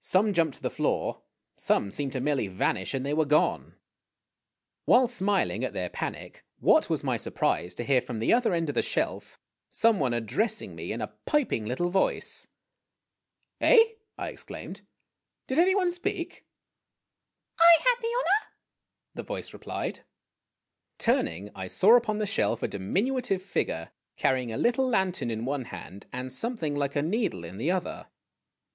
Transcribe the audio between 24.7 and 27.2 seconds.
lantern in one hand, and something like a